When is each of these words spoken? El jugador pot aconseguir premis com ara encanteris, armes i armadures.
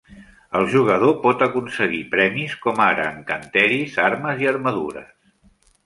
El 0.59 0.63
jugador 0.75 1.13
pot 1.25 1.43
aconseguir 1.47 2.01
premis 2.15 2.57
com 2.65 2.83
ara 2.89 3.07
encanteris, 3.13 4.03
armes 4.09 4.47
i 4.47 4.53
armadures. 4.55 5.19